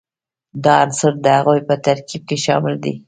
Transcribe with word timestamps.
دا 0.63 0.73
عنصر 0.83 1.13
د 1.23 1.25
هغوي 1.37 1.61
په 1.69 1.75
ترکیب 1.85 2.21
کې 2.29 2.37
شامل 2.45 2.73
دي. 2.83 2.93